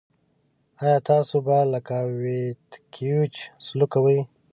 آیا 0.81 0.99
تاسو 1.09 1.35
به 1.45 1.57
لکه 1.71 1.97
ویتکیویچ 2.21 3.35
سلوک 3.65 3.89
کوئ. 3.93 4.19